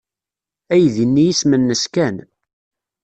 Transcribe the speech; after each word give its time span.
Aydi-nni 0.73 1.23
isem-nnes 1.29 1.83
Ken. 1.93 2.15